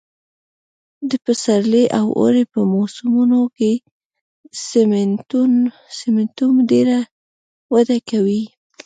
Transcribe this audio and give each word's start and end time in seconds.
د 1.09 1.11
پسرلي 1.25 1.85
او 1.99 2.05
اوړي 2.19 2.43
په 2.53 2.59
موسمونو 2.73 3.39
کې 3.57 3.71
سېمنټوم 5.99 6.55
ډېره 6.71 6.99
وده 7.73 7.97
کوي 8.09 8.43